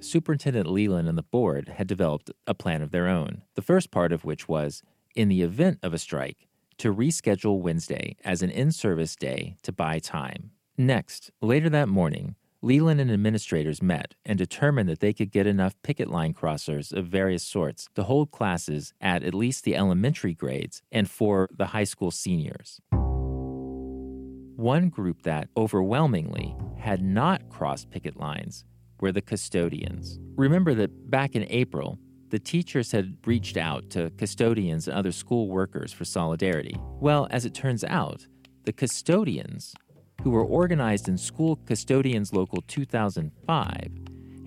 [0.01, 4.11] Superintendent Leland and the board had developed a plan of their own, the first part
[4.11, 4.81] of which was
[5.15, 9.71] in the event of a strike, to reschedule Wednesday as an in service day to
[9.71, 15.31] buy time, Next, later that morning, Leland and administrators met and determined that they could
[15.31, 19.73] get enough picket line crossers of various sorts to hold classes at at least the
[19.73, 22.81] elementary grades and for the high school seniors.
[24.57, 28.65] One group that overwhelmingly had not crossed picket lines
[28.99, 30.19] were the custodians.
[30.35, 31.99] Remember that back in April,
[32.29, 36.75] the teachers had reached out to custodians and other school workers for solidarity.
[36.99, 38.25] Well, as it turns out,
[38.63, 39.75] the custodians
[40.25, 43.91] who were organized in School Custodians Local 2005,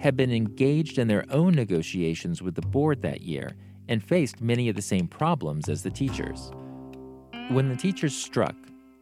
[0.00, 3.52] had been engaged in their own negotiations with the board that year
[3.88, 6.50] and faced many of the same problems as the teachers.
[7.50, 8.56] When the teachers struck,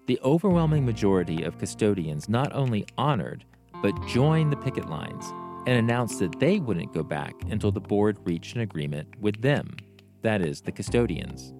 [0.06, 3.44] the overwhelming majority of custodians not only honored,
[3.82, 5.32] but joined the picket lines
[5.66, 9.76] and announced that they wouldn't go back until the board reached an agreement with them,
[10.22, 11.52] that is, the custodians.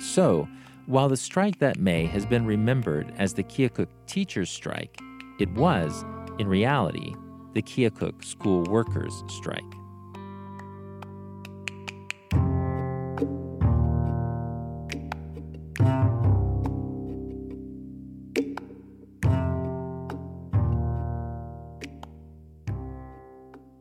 [0.00, 0.48] So,
[0.86, 4.98] while the strike that May has been remembered as the Keokuk teachers' strike,
[5.38, 6.04] it was,
[6.38, 7.14] in reality,
[7.54, 9.62] the Keokuk school workers' strike.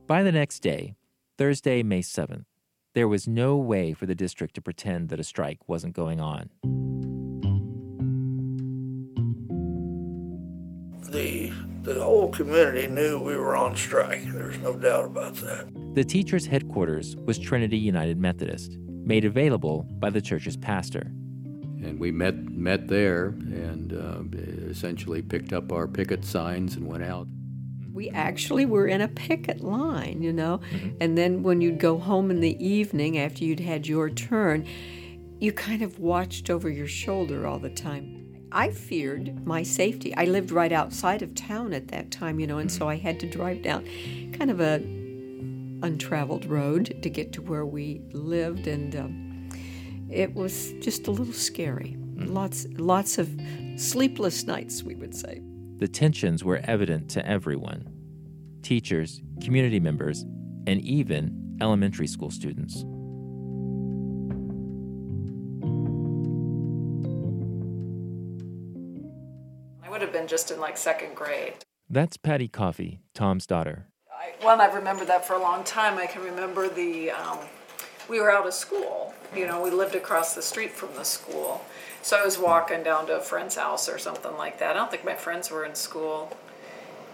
[0.09, 0.95] By the next day,
[1.37, 2.45] Thursday, May 7th,
[2.95, 6.49] there was no way for the district to pretend that a strike wasn't going on.
[11.11, 11.53] The,
[11.83, 14.23] the whole community knew we were on strike.
[14.33, 15.67] There's no doubt about that.
[15.93, 21.11] The teacher's headquarters was Trinity United Methodist, made available by the church's pastor.
[21.83, 24.39] And we met, met there and uh,
[24.71, 27.27] essentially picked up our picket signs and went out
[27.99, 30.61] we actually were in a picket line, you know.
[30.71, 30.89] Mm-hmm.
[31.01, 34.65] And then when you'd go home in the evening after you'd had your turn,
[35.41, 38.25] you kind of watched over your shoulder all the time.
[38.53, 40.15] I feared my safety.
[40.15, 43.19] I lived right outside of town at that time, you know, and so I had
[43.19, 43.83] to drive down
[44.31, 44.77] kind of a
[45.85, 49.49] untraveled road to get to where we lived, and um,
[50.09, 51.97] it was just a little scary.
[51.97, 52.33] Mm-hmm.
[52.33, 53.29] Lots, lots of
[53.75, 55.41] sleepless nights, we would say.
[55.79, 57.87] The tensions were evident to everyone
[58.61, 60.23] teachers, community members,
[60.67, 62.83] and even elementary school students.
[69.81, 71.53] I would have been just in like second grade.
[71.89, 73.87] That's Patty Coffey, Tom's daughter.
[74.11, 75.97] I, well, I've remembered that for a long time.
[75.97, 77.39] I can remember the, um,
[78.09, 79.13] we were out of school.
[79.33, 81.63] You know, we lived across the street from the school.
[82.01, 84.71] So I was walking down to a friend's house or something like that.
[84.71, 86.35] I don't think my friends were in school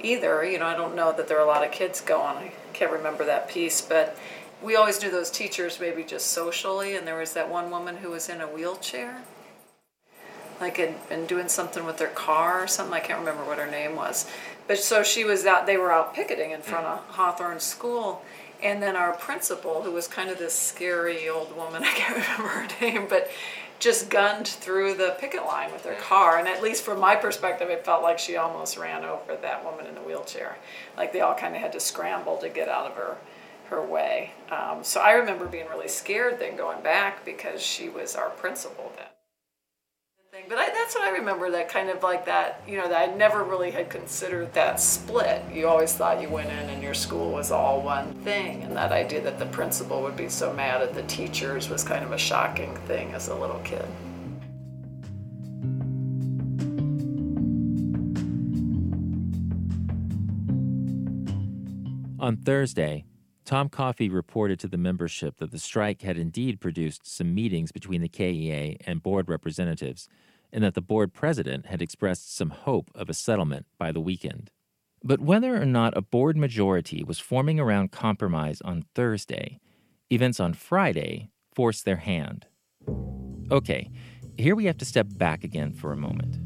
[0.01, 0.43] either.
[0.45, 2.37] You know, I don't know that there are a lot of kids going.
[2.37, 4.17] I can't remember that piece, but
[4.61, 6.95] we always knew those teachers maybe just socially.
[6.95, 9.23] And there was that one woman who was in a wheelchair,
[10.61, 12.93] like had been doing something with their car or something.
[12.93, 14.29] I can't remember what her name was,
[14.67, 15.65] but so she was out.
[15.65, 18.23] They were out picketing in front of Hawthorne School.
[18.63, 22.47] And then our principal, who was kind of this scary old woman, I can't remember
[22.47, 23.29] her name, but
[23.79, 26.37] just gunned through the picket line with her car.
[26.37, 29.85] And at least from my perspective, it felt like she almost ran over that woman
[29.85, 30.57] in the wheelchair.
[30.97, 33.17] Like they all kind of had to scramble to get out of her
[33.69, 34.31] her way.
[34.51, 38.91] Um, so I remember being really scared then going back because she was our principal
[38.95, 39.07] then
[40.35, 40.45] thing.
[40.49, 41.49] But I, that's what I remember.
[41.51, 42.61] That kind of like that.
[42.67, 45.43] You know, that I never really had considered that split.
[45.51, 48.91] You always thought you went in and your school was all one thing, and that
[48.91, 52.17] idea that the principal would be so mad at the teachers was kind of a
[52.17, 53.85] shocking thing as a little kid.
[62.19, 63.05] On Thursday,
[63.45, 68.01] Tom Coffey reported to the membership that the strike had indeed produced some meetings between
[68.01, 70.09] the KEA and board representatives,
[70.51, 74.51] and that the board president had expressed some hope of a settlement by the weekend.
[75.03, 79.59] But whether or not a board majority was forming around compromise on Thursday,
[80.09, 82.47] events on Friday forced their hand.
[83.51, 83.91] Okay,
[84.37, 86.39] here we have to step back again for a moment.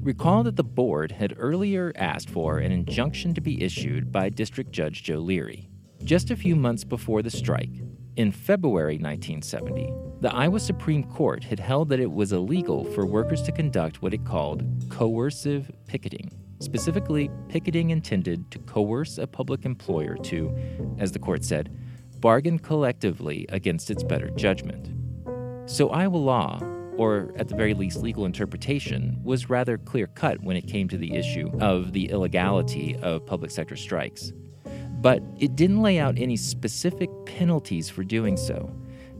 [0.00, 4.70] Recall that the board had earlier asked for an injunction to be issued by District
[4.70, 5.68] Judge Joe Leary.
[6.04, 7.82] Just a few months before the strike,
[8.18, 13.42] in February 1970, the Iowa Supreme Court had held that it was illegal for workers
[13.42, 20.16] to conduct what it called coercive picketing, specifically picketing intended to coerce a public employer
[20.16, 20.52] to,
[20.98, 21.70] as the court said,
[22.18, 24.90] bargain collectively against its better judgment.
[25.70, 26.60] So Iowa law,
[26.96, 30.98] or at the very least legal interpretation, was rather clear cut when it came to
[30.98, 34.32] the issue of the illegality of public sector strikes
[35.00, 38.74] but it didn't lay out any specific penalties for doing so,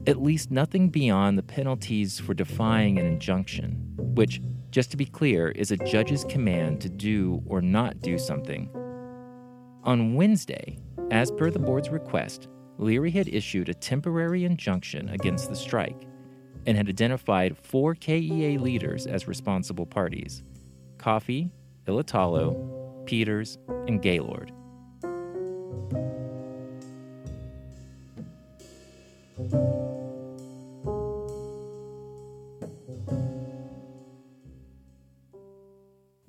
[0.07, 5.49] at least nothing beyond the penalties for defying an injunction, which, just to be clear,
[5.49, 8.69] is a judge's command to do or not do something.
[9.83, 10.79] On Wednesday,
[11.11, 16.07] as per the board's request, Leary had issued a temporary injunction against the strike
[16.65, 20.43] and had identified four KEA leaders as responsible parties
[20.97, 21.51] Coffey,
[21.87, 23.57] Ilatalo, Peters,
[23.87, 24.51] and Gaylord.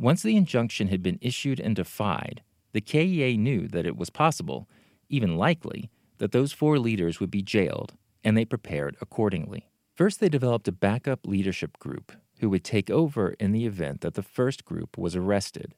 [0.00, 4.66] Once the injunction had been issued and defied, the KEA knew that it was possible,
[5.10, 9.70] even likely, that those four leaders would be jailed, and they prepared accordingly.
[9.94, 14.14] First, they developed a backup leadership group who would take over in the event that
[14.14, 15.74] the first group was arrested.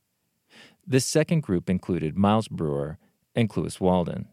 [0.87, 2.99] This second group included Miles Brewer
[3.35, 4.29] and Cluis Walden.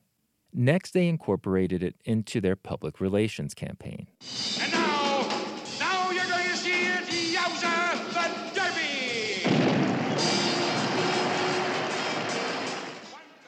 [0.54, 4.08] Next, they incorporated it into their public relations campaign.
[4.60, 5.28] And now,
[5.80, 9.44] now you're going to see it, Yowza, the Derby!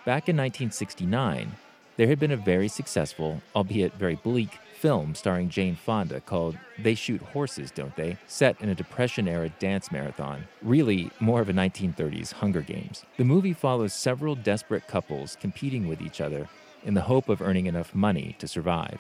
[0.06, 1.54] Back in 1969,
[1.98, 6.96] there had been a very successful, albeit very bleak, film starring Jane Fonda called They
[6.96, 8.18] Shoot Horses, Don't They?
[8.26, 13.06] set in a Depression era dance marathon, really more of a 1930s Hunger Games.
[13.18, 16.50] The movie follows several desperate couples competing with each other
[16.84, 19.00] in the hope of earning enough money to survive.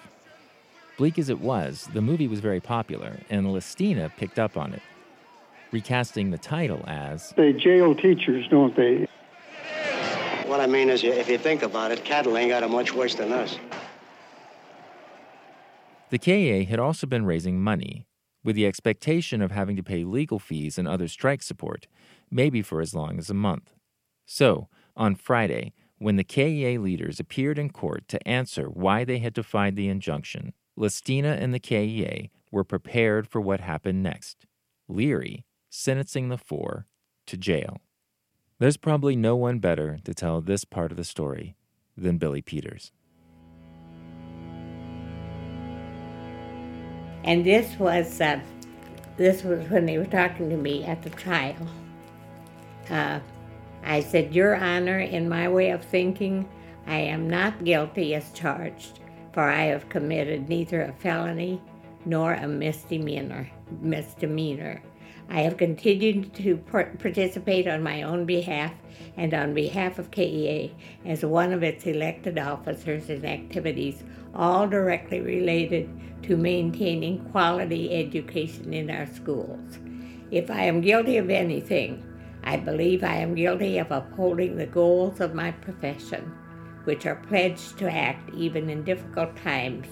[1.00, 4.84] Bleak as it was, the movie was very popular, and Lestina picked up on it,
[5.72, 9.08] recasting the title as They jail teachers, don't they?
[10.46, 13.16] What I mean is, if you think about it, cattle ain't got it much worse
[13.16, 13.58] than us.
[16.12, 18.06] The KEA had also been raising money,
[18.44, 21.88] with the expectation of having to pay legal fees and other strike support,
[22.30, 23.74] maybe for as long as a month.
[24.26, 29.34] So, on Friday, when the KEA leaders appeared in court to answer why they had
[29.34, 34.46] defied the injunction, Lestina and the KEA were prepared for what happened next
[34.90, 36.88] Leary sentencing the four
[37.26, 37.80] to jail.
[38.60, 41.56] There's probably no one better to tell this part of the story
[41.96, 42.92] than Billy Peters.
[47.24, 48.40] And this was uh,
[49.18, 51.68] this was when they were talking to me at the trial.
[52.90, 53.20] Uh,
[53.84, 56.48] I said, Your Honor, in my way of thinking,
[56.88, 59.00] I am not guilty as charged,
[59.34, 61.62] for I have committed neither a felony
[62.06, 63.50] nor a misdemeanor.
[63.82, 64.82] Misdemeanor.
[65.30, 68.74] I have continued to participate on my own behalf
[69.16, 70.76] and on behalf of KEA
[71.06, 74.04] as one of its elected officers in activities
[74.36, 75.90] all directly related
[76.24, 79.80] to maintaining quality education in our schools.
[80.32, 82.04] If I am guilty of anything,
[82.44, 86.34] I believe I am guilty of upholding the goals of my profession,
[86.84, 89.88] which are pledged to act even in difficult times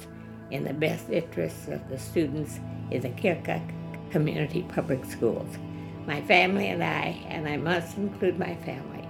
[0.52, 2.60] in the best interests of the students
[2.92, 3.62] in the Keokuk
[4.12, 5.58] community public schools.
[6.06, 9.08] My family and I, and I must include my family,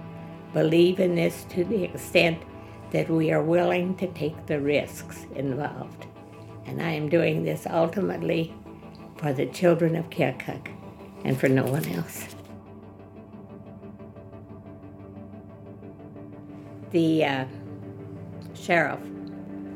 [0.52, 2.42] believe in this to the extent
[2.90, 6.06] that we are willing to take the risks involved.
[6.66, 8.54] And I am doing this ultimately
[9.16, 10.68] for the children of Keokuk
[11.24, 12.26] and for no one else.
[16.90, 17.44] The uh,
[18.54, 19.00] sheriff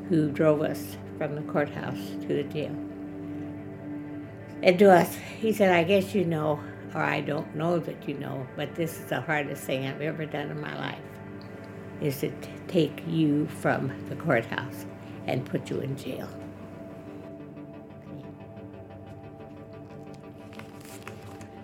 [0.08, 2.74] who drove us from the courthouse to the jail
[4.64, 6.58] and to us, he said, I guess you know,
[6.94, 10.24] or I don't know that you know, but this is the hardest thing I've ever
[10.24, 11.02] done in my life,
[12.00, 14.86] is to t- take you from the courthouse
[15.26, 16.30] and put you in jail.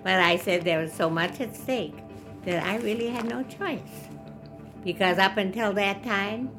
[0.02, 1.96] But I said there was so much at stake
[2.44, 4.08] that I really had no choice.
[4.84, 6.50] Because up until that time,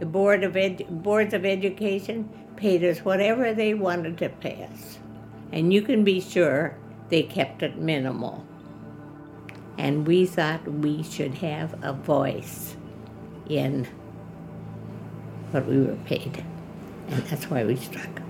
[0.00, 4.98] the Board of Ed- Boards of Education paid us whatever they wanted to pay us
[5.52, 6.76] and you can be sure
[7.08, 8.44] they kept it minimal.
[9.78, 12.76] And we thought we should have a voice
[13.48, 13.88] in
[15.50, 16.44] what we were paid,
[17.08, 18.22] and that's why we struck.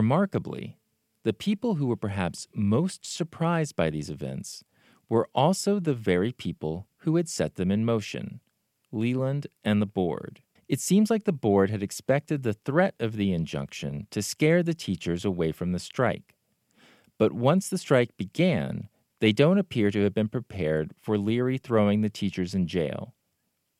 [0.00, 0.78] Remarkably,
[1.24, 4.64] the people who were perhaps most surprised by these events
[5.10, 8.40] were also the very people who had set them in motion
[8.90, 10.40] Leland and the board.
[10.68, 14.72] It seems like the board had expected the threat of the injunction to scare the
[14.72, 16.34] teachers away from the strike.
[17.18, 18.88] But once the strike began,
[19.20, 23.12] they don't appear to have been prepared for Leary throwing the teachers in jail.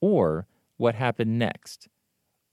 [0.02, 0.46] Or
[0.76, 1.88] what happened next.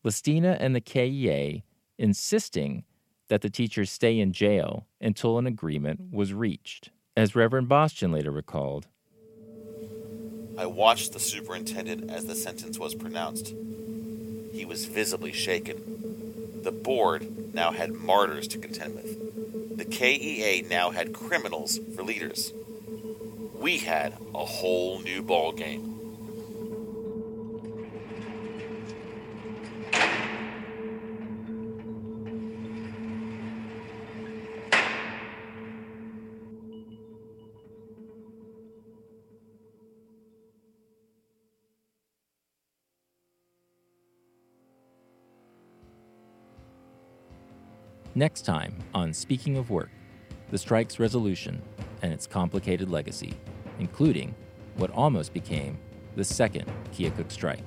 [0.05, 1.65] Lestina and the KEA
[1.97, 2.86] insisting
[3.30, 6.89] that the teachers stay in jail until an agreement was reached.
[7.15, 8.88] As Reverend Bostien later recalled,
[10.57, 13.53] I watched the superintendent as the sentence was pronounced.
[14.51, 16.61] He was visibly shaken.
[16.63, 19.78] The board now had martyrs to contend with.
[19.78, 22.53] The KEA now had criminals for leaders.
[23.53, 25.96] We had a whole new ball game.
[48.18, 49.91] Next time on Speaking of Work,
[50.49, 51.61] the strike's resolution
[52.01, 53.36] and its complicated legacy,
[53.78, 54.34] including
[54.78, 55.78] what almost became
[56.15, 57.61] the second Keokuk strike.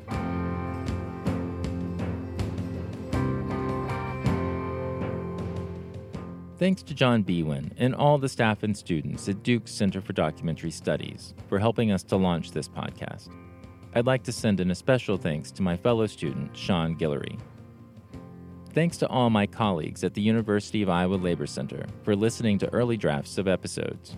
[6.59, 10.73] Thanks to John Biewen and all the staff and students at Duke's Center for Documentary
[10.73, 13.29] Studies for helping us to launch this podcast.
[13.95, 17.39] I'd like to send in a special thanks to my fellow student, Sean Guillory,
[18.73, 22.73] Thanks to all my colleagues at the University of Iowa Labor Center for listening to
[22.73, 24.17] early drafts of episodes.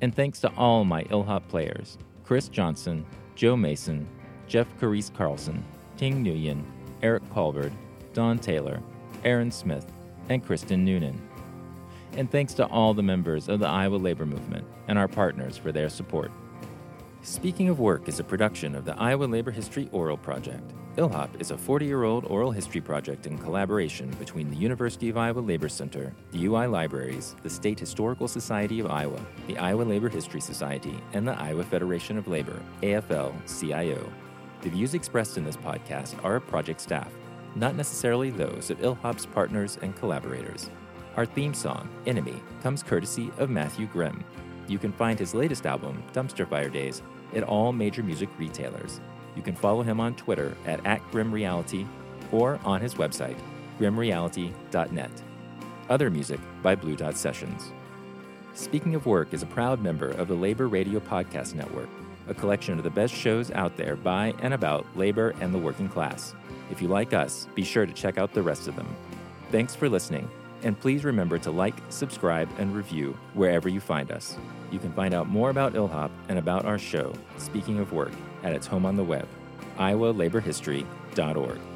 [0.00, 4.08] And thanks to all my ILHOP players Chris Johnson, Joe Mason,
[4.48, 5.64] Jeff Carice Carlson,
[5.96, 6.64] Ting Nguyen,
[7.02, 7.72] Eric Colbert,
[8.14, 8.82] Don Taylor,
[9.24, 9.86] Aaron Smith,
[10.28, 11.20] and Kristen Noonan.
[12.16, 15.70] And thanks to all the members of the Iowa Labor Movement and our partners for
[15.70, 16.32] their support.
[17.22, 20.72] Speaking of Work is a production of the Iowa Labor History Oral Project.
[20.96, 25.16] ILHOP is a 40 year old oral history project in collaboration between the University of
[25.16, 30.08] Iowa Labor Center, the UI Libraries, the State Historical Society of Iowa, the Iowa Labor
[30.08, 34.08] History Society, and the Iowa Federation of Labor, AFL CIO.
[34.60, 37.12] The views expressed in this podcast are of project staff,
[37.56, 40.70] not necessarily those of ILHOP's partners and collaborators.
[41.16, 44.22] Our theme song, Enemy, comes courtesy of Matthew Grimm.
[44.68, 47.02] You can find his latest album, Dumpster Fire Days,
[47.34, 49.00] at all major music retailers.
[49.36, 51.86] You can follow him on Twitter at, at GrimmReality
[52.32, 53.38] or on his website,
[53.78, 55.10] grimreality.net.
[55.88, 57.72] Other music by Blue Dot Sessions.
[58.54, 61.88] Speaking of Work is a proud member of the Labor Radio Podcast Network,
[62.28, 65.88] a collection of the best shows out there by and about labor and the working
[65.88, 66.34] class.
[66.70, 68.88] If you like us, be sure to check out the rest of them.
[69.50, 70.30] Thanks for listening,
[70.62, 74.36] and please remember to like, subscribe, and review wherever you find us.
[74.70, 78.12] You can find out more about ILHOP and about our show, Speaking of Work,
[78.44, 79.26] at its home on the web,
[79.78, 81.73] iowalaborhistory.org.